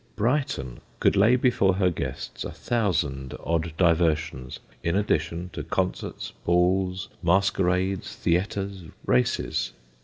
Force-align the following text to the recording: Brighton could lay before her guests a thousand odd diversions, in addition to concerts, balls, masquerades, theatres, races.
Brighton 0.15 0.79
could 0.99 1.15
lay 1.15 1.35
before 1.35 1.75
her 1.75 1.91
guests 1.91 2.43
a 2.43 2.49
thousand 2.49 3.35
odd 3.43 3.71
diversions, 3.77 4.59
in 4.81 4.95
addition 4.95 5.51
to 5.53 5.61
concerts, 5.61 6.33
balls, 6.43 7.07
masquerades, 7.21 8.15
theatres, 8.15 8.85
races. 9.05 9.73